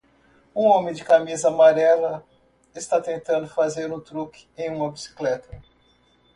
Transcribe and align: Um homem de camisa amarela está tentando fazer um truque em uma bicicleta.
Um 0.55 0.63
homem 0.65 0.95
de 0.95 1.03
camisa 1.03 1.49
amarela 1.49 2.25
está 2.73 2.99
tentando 2.99 3.47
fazer 3.47 3.93
um 3.93 3.99
truque 3.99 4.47
em 4.57 4.67
uma 4.71 4.89
bicicleta. 4.91 5.61